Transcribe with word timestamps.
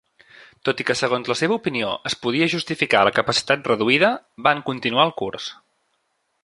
Tot 0.69 0.79
i 0.83 0.85
que, 0.89 0.95
segons 1.01 1.29
la 1.31 1.35
seva 1.41 1.55
opinió, 1.59 1.91
es 2.11 2.15
podia 2.23 2.47
justificar 2.55 3.05
la 3.09 3.13
capacitat 3.19 3.69
reduïda, 3.73 4.09
van 4.49 4.65
continuar 4.71 5.09
el 5.11 5.17
curs. 5.23 5.51